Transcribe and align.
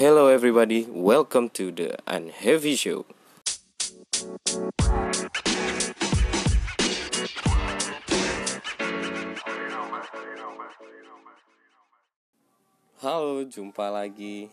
Hello 0.00 0.32
everybody, 0.32 0.88
welcome 0.88 1.52
to 1.52 1.68
the 1.68 1.92
Unheavy 2.08 2.72
Show. 2.72 3.04
Halo, 13.04 13.44
jumpa 13.44 13.92
lagi 13.92 14.48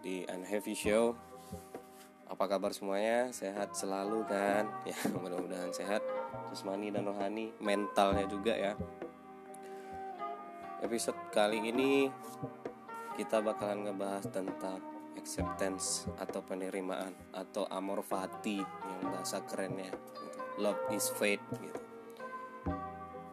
di 0.00 0.24
Unheavy 0.24 0.72
Show. 0.72 1.12
Apa 2.32 2.48
kabar 2.48 2.72
semuanya? 2.72 3.28
Sehat 3.36 3.76
selalu 3.76 4.24
kan? 4.24 4.64
Ya, 4.88 4.96
mudah-mudahan 5.12 5.76
sehat. 5.76 6.00
Jasmani 6.48 6.88
dan 6.88 7.04
rohani, 7.04 7.52
mentalnya 7.60 8.24
juga 8.24 8.56
ya. 8.56 8.72
Episode 10.80 11.20
kali 11.36 11.68
ini 11.68 12.08
kita 13.20 13.44
bakalan 13.44 13.84
ngebahas 13.84 14.32
tentang 14.32 14.80
acceptance 15.12 16.08
atau 16.16 16.40
penerimaan 16.40 17.12
atau 17.36 17.68
amor 17.68 18.00
fati 18.00 18.64
yang 18.64 19.12
bahasa 19.12 19.44
kerennya. 19.44 19.92
Love 20.56 20.80
is 20.88 21.12
fate 21.20 21.44
gitu. 21.60 21.80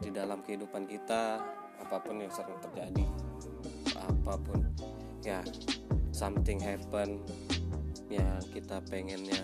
Di 0.04 0.12
dalam 0.12 0.44
kehidupan 0.44 0.92
kita 0.92 1.40
apa 1.80 2.04
pun 2.04 2.20
yang 2.20 2.28
sering 2.36 2.60
terjadi 2.60 3.08
apa 3.96 4.36
pun 4.36 4.60
ya 5.24 5.40
something 6.12 6.60
happen 6.60 7.24
ya 8.12 8.44
kita 8.52 8.84
pengennya 8.92 9.40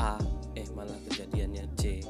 A 0.00 0.16
eh 0.56 0.64
malah 0.72 0.96
kejadiannya 1.12 1.68
C 1.76 2.00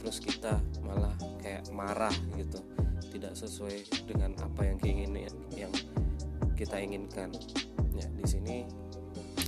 terus 0.00 0.24
kita 0.24 0.56
malah 0.80 1.12
kayak 1.44 1.68
marah 1.68 2.16
gitu. 2.40 2.64
Tidak 3.12 3.36
sesuai 3.36 4.08
dengan 4.08 4.32
apa 4.40 4.64
yang 4.64 4.80
keinginan 4.80 5.28
yang 5.52 5.74
kita 6.60 6.76
inginkan. 6.76 7.32
Ya 7.96 8.04
di 8.12 8.26
sini 8.28 8.68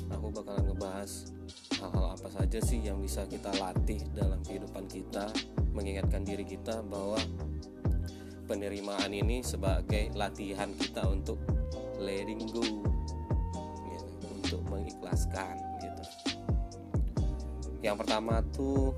aku 0.09 0.33
bakalan 0.33 0.73
ngebahas 0.73 1.29
hal-hal 1.77 2.17
apa 2.17 2.29
saja 2.33 2.59
sih 2.65 2.81
yang 2.81 3.05
bisa 3.05 3.29
kita 3.29 3.53
latih 3.61 4.01
dalam 4.17 4.41
kehidupan 4.41 4.89
kita 4.89 5.29
mengingatkan 5.77 6.25
diri 6.25 6.49
kita 6.49 6.81
bahwa 6.81 7.21
penerimaan 8.49 9.13
ini 9.13 9.45
sebagai 9.45 10.09
latihan 10.17 10.73
kita 10.73 11.05
untuk 11.05 11.37
letting 12.01 12.49
go 12.49 12.65
gitu, 13.93 14.13
untuk 14.33 14.61
mengikhlaskan 14.73 15.61
gitu. 15.85 16.03
Yang 17.85 17.97
pertama 18.09 18.41
tuh 18.57 18.97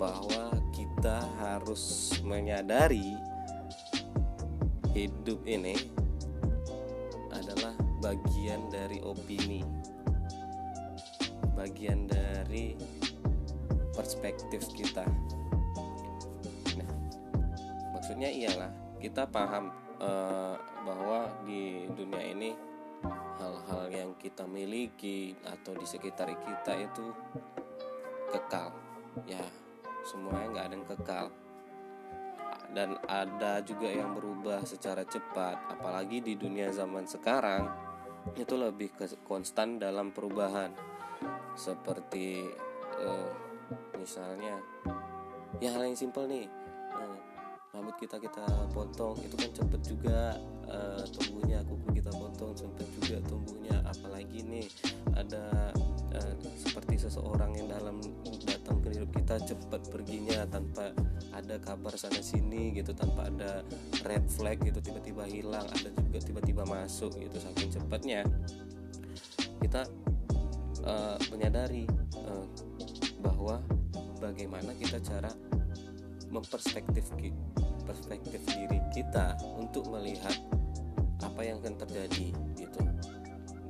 bahwa 0.00 0.56
kita 0.72 1.20
harus 1.36 2.16
menyadari 2.24 3.12
hidup 4.96 5.40
ini 5.44 6.01
bagian 8.02 8.66
dari 8.66 8.98
opini. 9.06 9.62
Bagian 11.54 12.10
dari 12.10 12.74
perspektif 13.94 14.66
kita. 14.74 15.06
Nah 16.74 16.90
maksudnya 17.94 18.26
ialah 18.26 18.98
kita 18.98 19.30
paham 19.30 19.70
uh, 20.02 20.58
bahwa 20.82 21.30
di 21.46 21.86
dunia 21.94 22.26
ini 22.26 22.50
hal-hal 23.38 23.86
yang 23.94 24.10
kita 24.18 24.42
miliki 24.50 25.38
atau 25.46 25.78
di 25.78 25.86
sekitar 25.86 26.34
kita 26.34 26.72
itu 26.82 27.06
kekal. 28.34 28.74
Ya 29.30 29.46
semuanya 30.02 30.50
nggak 30.50 30.66
ada 30.66 30.74
yang 30.74 30.88
kekal. 30.90 31.26
Dan 32.72 32.96
ada 33.04 33.60
juga 33.60 33.84
yang 33.92 34.16
berubah 34.16 34.64
secara 34.64 35.04
cepat 35.04 35.60
apalagi 35.76 36.24
di 36.24 36.34
dunia 36.40 36.72
zaman 36.72 37.04
sekarang 37.04 37.91
itu 38.38 38.54
lebih 38.54 38.94
konstan 39.26 39.76
dalam 39.78 40.10
perubahan. 40.14 40.72
Seperti 41.52 42.48
uh, 42.98 43.32
misalnya 43.98 44.58
ya 45.60 45.70
hal 45.76 45.84
yang 45.86 45.94
simpel 45.94 46.26
nih 46.26 46.48
uh, 46.96 47.16
rambut 47.70 47.94
kita 48.00 48.18
kita 48.18 48.42
potong 48.72 49.14
itu 49.22 49.36
kan 49.38 49.50
cepet 49.52 49.80
juga 49.84 50.18
uh, 50.66 51.04
tumbuhnya 51.12 51.62
kuku 51.62 52.02
kita 52.02 52.10
potong 52.10 52.52
cepet 52.56 52.86
juga 52.98 53.16
tumbuhnya. 53.28 53.76
Apalagi 53.86 54.42
nih 54.42 54.66
ada 55.14 55.70
uh, 56.14 56.34
seperti 56.56 57.00
seseorang 57.00 57.56
yang 57.56 57.68
dalam 57.72 58.00
datang 58.44 58.78
ke 58.84 58.94
hidup 58.96 59.10
kita 59.16 59.36
cepat 59.42 59.88
perginya 59.88 60.44
tanpa 60.48 60.92
ada 61.32 61.56
kabar 61.58 61.96
sana 61.96 62.20
sini 62.20 62.76
gitu 62.76 62.92
tanpa 62.92 63.28
ada 63.28 63.64
red 64.04 64.24
flag 64.28 64.60
gitu 64.60 64.78
tiba-tiba 64.80 65.24
hilang 65.26 65.66
ada 65.68 65.88
juga 65.96 66.18
tiba-tiba 66.20 66.62
masuk 66.68 67.16
gitu 67.16 67.36
saking 67.40 67.72
cepatnya 67.72 68.22
kita 69.60 69.88
uh, 70.84 71.16
menyadari 71.32 71.88
uh, 72.22 72.46
bahwa 73.22 73.62
bagaimana 74.18 74.74
kita 74.78 74.98
cara 75.02 75.30
memperspektif 76.32 77.04
perspektif 77.84 78.40
diri 78.46 78.78
kita 78.94 79.36
untuk 79.58 79.90
melihat 79.90 80.32
apa 81.22 81.40
yang 81.42 81.58
akan 81.62 81.74
terjadi 81.86 82.34
gitu. 82.56 82.80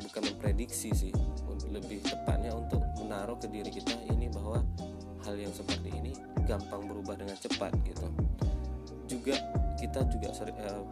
Bukan 0.09 0.23
memprediksi 0.29 0.93
sih 0.93 1.13
ke 3.43 3.51
diri 3.51 3.71
kita 3.75 3.99
ini 4.15 4.31
bahwa 4.31 4.63
hal 5.27 5.35
yang 5.35 5.51
seperti 5.51 5.91
ini 5.91 6.15
gampang 6.47 6.87
berubah 6.87 7.19
dengan 7.19 7.35
cepat 7.35 7.75
gitu. 7.83 8.07
Juga 9.11 9.35
kita 9.75 10.07
juga 10.07 10.31
seri, 10.31 10.55
uh, 10.55 10.87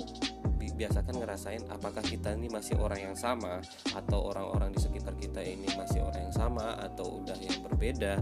biasakan 0.59 1.23
ngerasain 1.23 1.63
apakah 1.71 2.03
kita 2.03 2.35
ini 2.35 2.51
masih 2.51 2.75
orang 2.83 3.13
yang 3.13 3.17
sama 3.17 3.63
atau 3.95 4.35
orang-orang 4.35 4.75
di 4.75 4.83
sekitar 4.83 5.15
kita 5.15 5.39
ini 5.47 5.71
masih 5.79 6.03
orang 6.03 6.27
yang 6.27 6.35
sama 6.35 6.75
atau 6.83 7.23
udah 7.23 7.39
yang 7.39 7.63
berbeda. 7.63 8.19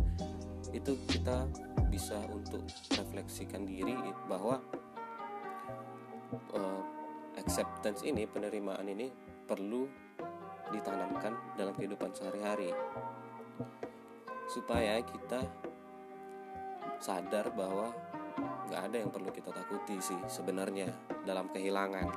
Itu 0.76 1.00
kita 1.08 1.48
bisa 1.88 2.20
untuk 2.28 2.68
refleksikan 3.00 3.64
diri 3.64 3.96
bahwa 4.28 4.60
uh, 6.52 6.82
acceptance 7.40 8.04
ini 8.04 8.28
penerimaan 8.28 8.84
ini 8.92 9.08
perlu 9.48 9.88
ditanamkan 10.68 11.32
dalam 11.56 11.72
kehidupan 11.72 12.12
sehari-hari 12.12 12.76
supaya 14.48 14.96
kita 15.04 15.44
sadar 16.98 17.52
bahwa 17.52 17.92
nggak 18.68 18.82
ada 18.90 18.96
yang 19.00 19.10
perlu 19.12 19.30
kita 19.30 19.52
takuti 19.52 20.00
sih 20.00 20.18
sebenarnya 20.26 20.88
dalam 21.24 21.48
kehilangan. 21.52 22.08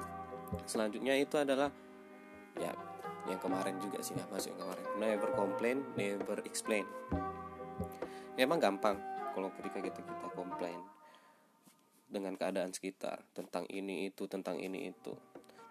Selanjutnya 0.67 1.15
itu 1.15 1.35
adalah 1.39 1.71
ya 2.59 2.73
yang 3.29 3.39
kemarin 3.39 3.77
juga 3.77 4.01
sih 4.01 4.17
ya 4.17 4.25
masuk 4.31 4.55
yang 4.55 4.61
kemarin. 4.67 4.85
Never 4.97 5.29
complain 5.35 5.77
never 5.95 6.39
explain. 6.47 6.87
Emang 8.39 8.57
gampang 8.57 8.97
kalau 9.35 9.51
ketika 9.55 9.79
kita 9.83 9.99
kita 10.01 10.27
komplain 10.33 10.79
dengan 12.11 12.35
keadaan 12.35 12.75
sekitar 12.75 13.23
tentang 13.31 13.63
ini 13.71 14.11
itu 14.11 14.27
tentang 14.27 14.59
ini 14.59 14.91
itu. 14.91 15.15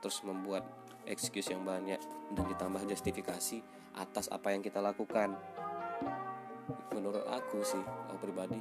Terus 0.01 0.25
membuat 0.25 0.65
excuse 1.05 1.53
yang 1.53 1.65
banyak 1.65 2.01
dan 2.33 2.45
ditambah 2.49 2.89
justifikasi 2.89 3.61
atas 4.01 4.33
apa 4.33 4.55
yang 4.55 4.65
kita 4.65 4.81
lakukan 4.81 5.37
menurut 6.93 7.25
aku 7.29 7.63
sih 7.63 7.81
aku 8.09 8.29
pribadi 8.31 8.59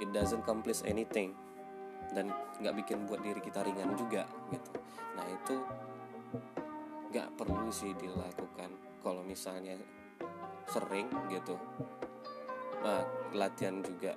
it 0.00 0.08
doesn't 0.12 0.44
accomplish 0.44 0.84
anything. 0.84 1.32
Dan 2.12 2.30
nggak 2.62 2.86
bikin 2.86 3.02
buat 3.10 3.18
diri 3.20 3.42
kita 3.42 3.66
ringan 3.66 3.98
juga 3.98 4.24
gitu. 4.54 4.70
Nah 5.18 5.26
itu 5.26 5.56
nggak 7.10 7.28
perlu 7.34 7.68
sih 7.72 7.92
dilakukan. 7.98 8.70
Kalau 9.02 9.22
misalnya 9.26 9.74
sering 10.70 11.10
gitu. 11.30 11.58
Nah 12.82 13.02
latihan 13.34 13.82
juga. 13.82 14.14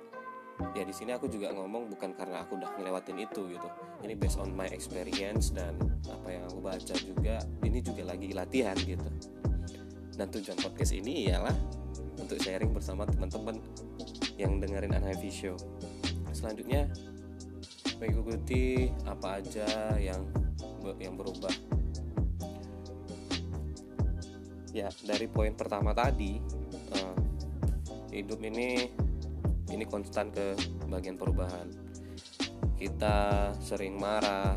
Ya 0.76 0.84
di 0.84 0.92
sini 0.92 1.16
aku 1.16 1.24
juga 1.24 1.48
ngomong 1.56 1.88
bukan 1.88 2.12
karena 2.12 2.44
aku 2.44 2.60
udah 2.60 2.68
ngelewatin 2.76 3.16
itu 3.16 3.48
gitu. 3.48 3.68
Ini 4.04 4.12
based 4.12 4.36
on 4.36 4.52
my 4.52 4.68
experience 4.68 5.56
dan 5.56 5.72
apa 6.04 6.28
yang 6.36 6.44
aku 6.46 6.60
baca 6.60 6.94
juga. 7.00 7.40
Ini 7.64 7.80
juga 7.80 8.12
lagi 8.12 8.30
latihan 8.36 8.76
gitu. 8.76 9.08
Dan 10.14 10.28
tujuan 10.28 10.60
podcast 10.60 10.92
ini 10.92 11.32
ialah 11.32 11.79
untuk 12.30 12.46
sharing 12.46 12.70
bersama 12.70 13.02
teman-teman 13.10 13.58
yang 14.38 14.62
dengerin 14.62 14.94
Unhappy 14.94 15.34
Show. 15.34 15.58
Selanjutnya 16.30 16.86
mengikuti 17.98 18.86
apa 19.02 19.42
aja 19.42 19.98
yang 19.98 20.30
yang 21.02 21.18
berubah. 21.18 21.50
Ya 24.70 24.94
dari 25.02 25.26
poin 25.26 25.58
pertama 25.58 25.90
tadi 25.90 26.38
uh, 26.94 27.18
hidup 28.14 28.38
ini 28.46 28.94
ini 29.66 29.82
konstan 29.90 30.30
ke 30.30 30.54
bagian 30.86 31.18
perubahan. 31.18 31.66
Kita 32.78 33.50
sering 33.58 33.98
marah 33.98 34.54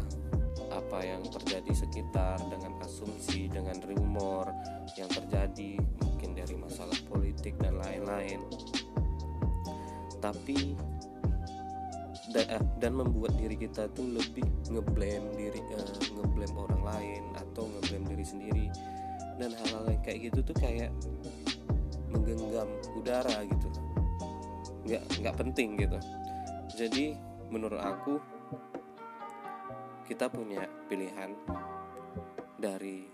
apa 0.70 1.02
yang 1.02 1.26
terjadi 1.26 1.74
sekitar 1.74 2.38
dengan 2.54 2.78
asumsi 2.86 3.50
dengan 3.50 3.82
rumor 3.82 4.54
yang 4.94 5.10
terjadi 5.10 5.82
mungkin 6.24 6.40
dari 6.40 6.56
masalah 6.56 6.96
politik 7.12 7.60
dan 7.60 7.76
lain-lain. 7.84 8.40
Tapi 10.24 10.72
dan, 12.32 12.46
eh, 12.48 12.64
dan 12.80 12.96
membuat 12.96 13.36
diri 13.36 13.60
kita 13.60 13.92
tuh 13.92 14.08
lebih 14.08 14.48
ngeblame 14.72 15.36
diri 15.36 15.60
uh, 15.76 16.00
ngeblame 16.16 16.56
orang 16.56 16.80
lain 16.80 17.24
atau 17.36 17.68
ngeblame 17.68 18.08
diri 18.08 18.24
sendiri. 18.24 18.66
Dan 19.36 19.52
hal-hal 19.52 19.92
yang 19.92 20.00
kayak 20.00 20.32
gitu 20.32 20.40
tuh 20.48 20.56
kayak 20.56 20.96
menggenggam 22.08 22.72
udara 22.96 23.44
gitu. 23.44 23.68
Nggak 24.88 25.04
nggak 25.20 25.36
penting 25.36 25.76
gitu. 25.76 26.00
Jadi 26.72 27.20
menurut 27.52 27.84
aku 27.84 28.16
kita 30.08 30.32
punya 30.32 30.72
pilihan 30.88 31.36
dari 32.56 33.12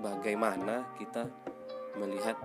bagaimana 0.00 0.96
kita 0.96 1.28
melihat 1.96 2.36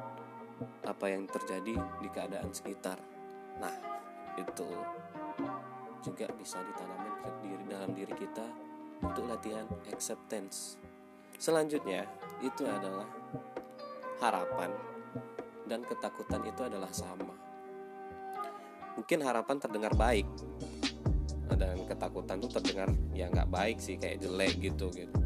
apa 0.87 1.05
yang 1.11 1.27
terjadi 1.27 1.75
di 1.75 2.07
keadaan 2.13 2.51
sekitar. 2.55 2.95
Nah, 3.59 3.73
itu 4.39 4.69
juga 6.03 6.27
bisa 6.35 6.59
ditanamin 6.59 7.15
ke 7.23 7.65
dalam 7.67 7.91
diri 7.95 8.13
kita 8.15 8.45
untuk 9.03 9.27
latihan 9.27 9.67
acceptance. 9.91 10.79
Selanjutnya, 11.35 12.07
itu 12.39 12.63
adalah 12.63 13.07
harapan 14.23 14.71
dan 15.67 15.83
ketakutan 15.83 16.43
itu 16.47 16.61
adalah 16.63 16.91
sama. 16.91 17.35
Mungkin 18.93 19.19
harapan 19.25 19.57
terdengar 19.57 19.93
baik 19.97 20.27
dan 21.53 21.79
ketakutan 21.85 22.37
itu 22.41 22.49
terdengar 22.49 22.89
ya 23.15 23.29
nggak 23.29 23.49
baik 23.49 23.77
sih 23.79 23.95
kayak 23.97 24.21
jelek 24.21 24.59
gitu 24.59 24.91
gitu. 24.93 25.17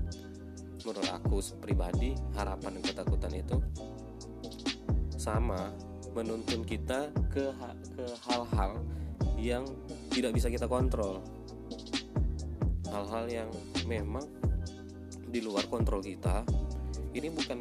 Menurut 0.88 1.10
aku 1.12 1.44
pribadi 1.60 2.16
harapan 2.38 2.80
dan 2.80 2.84
ketakutan 2.86 3.34
itu 3.36 3.58
sama 5.28 5.76
menuntun 6.16 6.64
kita 6.64 7.12
ke 7.28 7.52
ke 8.00 8.06
hal-hal 8.32 8.80
yang 9.36 9.68
tidak 10.08 10.32
bisa 10.32 10.48
kita 10.48 10.72
kontrol. 10.72 11.20
Hal-hal 12.88 13.28
yang 13.28 13.50
memang 13.84 14.24
di 15.28 15.44
luar 15.44 15.68
kontrol 15.68 16.00
kita. 16.00 16.48
Ini 17.12 17.28
bukan 17.28 17.60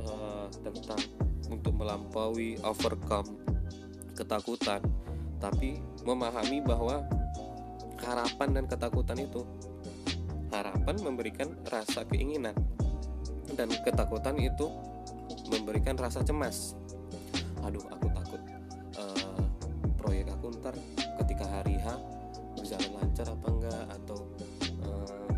uh, 0.00 0.48
tentang 0.64 1.00
untuk 1.52 1.76
melampaui 1.76 2.56
overcome 2.64 3.36
ketakutan 4.16 4.80
tapi 5.42 5.76
memahami 6.08 6.64
bahwa 6.64 7.04
harapan 8.00 8.48
dan 8.56 8.64
ketakutan 8.64 9.18
itu 9.20 9.44
harapan 10.48 10.96
memberikan 11.04 11.52
rasa 11.68 12.06
keinginan 12.08 12.56
dan 13.58 13.68
ketakutan 13.84 14.38
itu 14.40 14.70
memberikan 15.50 15.98
rasa 15.98 16.24
cemas 16.24 16.78
aduh 17.64 17.80
aku 17.88 18.06
takut 18.12 18.42
uh, 19.00 19.44
proyek 19.96 20.28
aku 20.28 20.52
ntar 20.60 20.76
ketika 21.24 21.48
hari 21.48 21.80
H 21.80 21.96
berjalan 22.60 22.92
lancar 23.00 23.26
apa 23.32 23.46
enggak 23.48 23.84
atau 23.88 24.18
uh, 24.84 25.32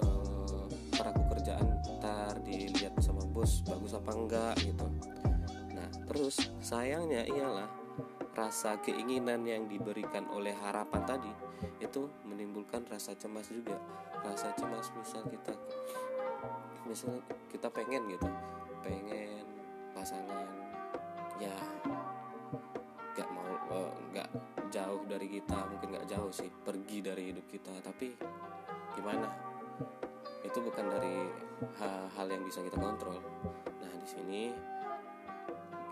uh, 0.00 0.64
peraku 0.96 1.22
kerjaan 1.36 1.68
ntar 2.00 2.34
dilihat 2.48 2.96
sama 3.04 3.20
bos 3.28 3.60
bagus 3.68 3.92
apa 3.92 4.10
enggak 4.16 4.54
gitu. 4.64 4.86
Nah 5.76 5.88
terus 6.08 6.40
sayangnya 6.64 7.28
ialah 7.28 7.68
rasa 8.32 8.80
keinginan 8.80 9.44
yang 9.44 9.68
diberikan 9.68 10.24
oleh 10.32 10.56
harapan 10.56 11.04
tadi 11.04 11.32
itu 11.84 12.08
menimbulkan 12.24 12.88
rasa 12.88 13.12
cemas 13.20 13.52
juga. 13.52 13.76
Rasa 14.24 14.56
cemas 14.56 14.88
misal 14.96 15.28
kita 15.28 15.52
misal 16.88 17.20
kita 17.52 17.68
pengen 17.68 18.08
gitu 18.16 18.28
pengen 18.82 19.51
pasangan 20.02 20.50
ya 21.38 21.54
nggak 23.14 23.28
mau 23.30 23.46
eh, 23.70 23.94
nggak 24.10 24.28
uh, 24.34 24.66
jauh 24.74 25.06
dari 25.06 25.30
kita 25.30 25.62
mungkin 25.70 25.94
nggak 25.94 26.10
jauh 26.10 26.32
sih 26.34 26.50
pergi 26.50 26.98
dari 26.98 27.30
hidup 27.30 27.46
kita. 27.46 27.70
Tapi 27.78 28.10
gimana? 28.98 29.30
Itu 30.42 30.58
bukan 30.58 30.90
dari 30.90 31.22
hal-hal 31.78 32.26
yang 32.26 32.42
bisa 32.42 32.66
kita 32.66 32.74
kontrol. 32.82 33.22
Nah 33.78 33.92
di 34.02 34.08
sini 34.10 34.42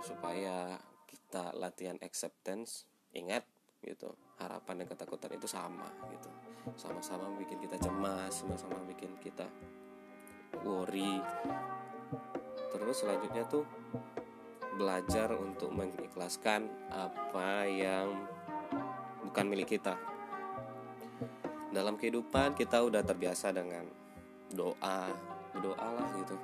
supaya 0.02 0.74
kita 1.06 1.54
latihan 1.54 2.00
acceptance 2.02 2.90
ingat 3.14 3.46
gitu 3.86 4.16
harapan 4.42 4.82
dan 4.82 4.86
ketakutan 4.90 5.38
itu 5.38 5.46
sama 5.46 5.86
gitu. 6.10 6.30
Sama-sama 6.74 7.30
bikin 7.38 7.62
kita 7.62 7.78
cemas 7.78 8.42
sama-sama 8.42 8.80
bikin 8.90 9.14
kita 9.22 9.46
worry 10.66 11.22
terus 12.70 13.02
selanjutnya 13.02 13.44
tuh 13.50 13.66
belajar 14.80 15.36
untuk 15.36 15.68
mengikhlaskan 15.76 16.70
apa 16.88 17.68
yang 17.68 18.16
bukan 19.26 19.44
milik 19.46 19.76
kita. 19.76 19.98
Dalam 21.70 22.00
kehidupan 22.00 22.56
kita 22.56 22.82
udah 22.82 23.04
terbiasa 23.04 23.52
dengan 23.52 23.86
doa 24.50 25.12
berdoa 25.50 25.88
lah 25.94 26.08
gitu 26.18 26.36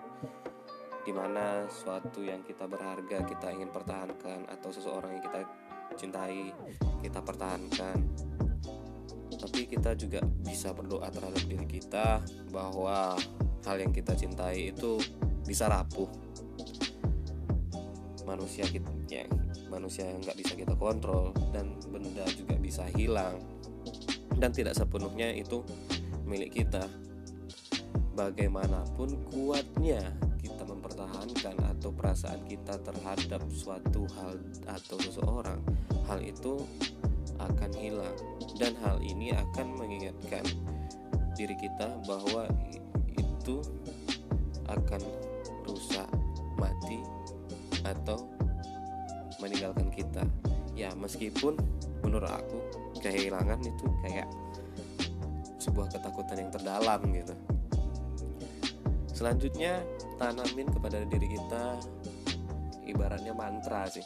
di 1.06 1.14
mana 1.14 1.70
suatu 1.70 2.18
yang 2.18 2.42
kita 2.42 2.66
berharga 2.66 3.22
kita 3.22 3.54
ingin 3.54 3.70
pertahankan 3.70 4.42
atau 4.50 4.74
seseorang 4.74 5.14
yang 5.14 5.22
kita 5.22 5.40
cintai 5.94 6.50
kita 6.98 7.22
pertahankan. 7.22 7.98
Tapi 9.30 9.70
kita 9.70 9.94
juga 9.94 10.18
bisa 10.42 10.74
berdoa 10.74 11.06
terhadap 11.06 11.42
diri 11.46 11.66
kita 11.70 12.18
bahwa 12.50 13.14
hal 13.62 13.76
yang 13.78 13.94
kita 13.94 14.18
cintai 14.18 14.74
itu 14.74 14.98
bisa 15.46 15.70
rapuh. 15.70 16.10
Manusia 18.26 18.66
kita 18.66 18.90
ya 19.06 19.24
manusia 19.70 20.06
yang 20.06 20.18
nggak 20.22 20.38
bisa 20.38 20.52
kita 20.58 20.74
kontrol 20.74 21.30
dan 21.54 21.78
benda 21.90 22.26
juga 22.34 22.58
bisa 22.58 22.84
hilang. 22.94 23.38
Dan 24.36 24.52
tidak 24.52 24.76
sepenuhnya 24.76 25.32
itu 25.32 25.64
milik 26.26 26.58
kita. 26.58 26.84
Bagaimanapun 28.16 29.16
kuatnya 29.32 30.00
kita 30.40 30.64
mempertahankan 30.64 31.56
atau 31.76 31.92
perasaan 31.92 32.44
kita 32.48 32.80
terhadap 32.80 33.44
suatu 33.52 34.08
hal 34.18 34.40
atau 34.68 34.96
seseorang 35.00 35.60
hal 36.08 36.20
itu 36.20 36.64
akan 37.40 37.70
hilang. 37.76 38.16
Dan 38.56 38.72
hal 38.80 39.00
ini 39.04 39.32
akan 39.36 39.76
mengingatkan 39.76 40.44
diri 41.36 41.56
kita 41.60 41.92
bahwa 42.08 42.48
itu 43.16 43.60
akan 44.66 45.00
mati 46.56 47.00
atau 47.84 48.28
meninggalkan 49.40 49.88
kita. 49.92 50.24
Ya 50.76 50.92
meskipun 50.92 51.56
menurut 52.04 52.28
aku 52.28 52.58
kehilangan 53.00 53.60
itu 53.64 53.86
kayak 54.04 54.28
sebuah 55.56 55.88
ketakutan 55.92 56.46
yang 56.46 56.50
terdalam 56.52 57.00
gitu. 57.12 57.34
Selanjutnya 59.16 59.80
tanamin 60.20 60.68
kepada 60.68 61.00
diri 61.08 61.32
kita 61.32 61.80
ibaratnya 62.84 63.32
mantra 63.32 63.88
sih. 63.88 64.04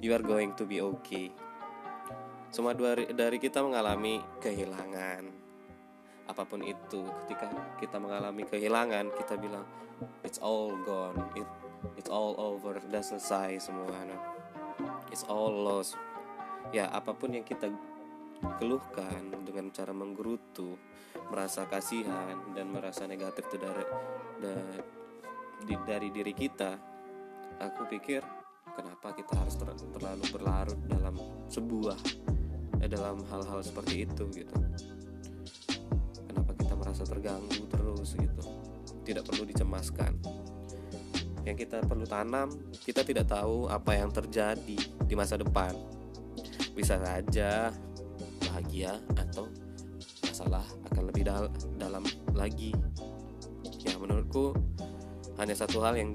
You 0.00 0.16
are 0.16 0.24
going 0.24 0.56
to 0.56 0.64
be 0.64 0.80
okay. 0.80 1.28
Semua 2.48 2.72
dari 3.12 3.36
kita 3.36 3.60
mengalami 3.60 4.18
kehilangan. 4.40 5.28
Apa 6.26 6.42
pun 6.48 6.64
itu 6.64 7.04
ketika 7.24 7.52
kita 7.78 8.00
mengalami 8.00 8.48
kehilangan 8.48 9.12
kita 9.14 9.36
bilang 9.36 9.68
it's 10.24 10.40
all 10.40 10.72
gone. 10.88 11.20
It 11.36 11.46
it's 11.96 12.10
all 12.10 12.36
over. 12.36 12.76
Udah 12.78 13.02
selesai 13.04 13.70
semua 13.70 13.92
it's 15.10 15.26
all 15.26 15.52
lost. 15.52 15.98
Ya 16.70 16.86
apa 16.88 17.12
pun 17.12 17.34
yang 17.34 17.44
kita 17.44 17.68
keluhkan 18.56 19.34
dengan 19.44 19.68
cara 19.68 19.92
menggerutu 19.92 20.78
merasa 21.28 21.68
kasihan 21.68 22.40
dan 22.56 22.72
merasa 22.72 23.04
negatif 23.04 23.52
itu 23.52 23.58
dari 23.60 23.84
dari, 24.40 25.74
dari 25.84 26.08
diri 26.08 26.32
kita 26.32 26.72
aku 27.60 27.84
pikir 27.84 28.24
kenapa 28.72 29.12
kita 29.12 29.36
harus 29.36 29.54
ter, 29.60 29.68
terlalu 29.92 30.24
berlarut 30.32 30.80
dalam 30.88 31.14
sebuah 31.52 31.98
eh, 32.80 32.88
dalam 32.88 33.20
hal-hal 33.28 33.60
seperti 33.60 34.08
itu 34.08 34.24
gitu. 34.32 34.54
Merasa 36.80 37.04
terganggu 37.04 37.68
terus 37.68 38.16
gitu. 38.16 38.42
Tidak 39.04 39.20
perlu 39.20 39.44
dicemaskan 39.44 40.16
yang 41.50 41.58
kita 41.58 41.82
perlu 41.82 42.06
tanam 42.06 42.54
kita 42.78 43.02
tidak 43.02 43.26
tahu 43.26 43.66
apa 43.66 43.98
yang 43.98 44.14
terjadi 44.14 44.78
di 44.78 45.14
masa 45.18 45.34
depan. 45.34 45.74
Bisa 46.78 46.94
saja 47.02 47.74
bahagia 48.46 48.94
atau 49.18 49.50
masalah 50.22 50.62
akan 50.86 51.10
lebih 51.10 51.26
dal 51.26 51.50
dalam 51.74 52.06
lagi. 52.38 52.70
Ya 53.82 53.98
menurutku 53.98 54.54
hanya 55.42 55.58
satu 55.58 55.82
hal 55.82 55.98
yang 55.98 56.14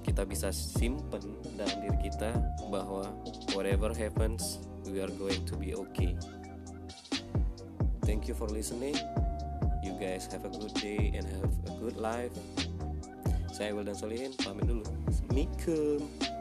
kita 0.00 0.24
bisa 0.24 0.48
simpen 0.48 1.36
dalam 1.60 1.76
diri 1.84 2.08
kita 2.08 2.32
bahwa 2.72 3.12
whatever 3.52 3.92
happens 3.92 4.64
we 4.88 5.04
are 5.04 5.12
going 5.20 5.44
to 5.44 5.60
be 5.60 5.76
okay. 5.76 6.16
Thank 8.08 8.32
you 8.32 8.34
for 8.36 8.48
listening. 8.48 8.96
You 9.84 9.92
guys 10.00 10.24
have 10.32 10.48
a 10.48 10.52
good 10.52 10.72
day 10.80 11.12
and 11.12 11.28
have 11.28 11.52
a 11.68 11.74
good 11.76 12.00
life 12.00 12.32
saya 13.54 13.70
Wildan 13.70 13.94
Solihin 13.94 14.34
pamit 14.42 14.66
dulu. 14.66 14.82
Assalamualaikum 15.06 16.33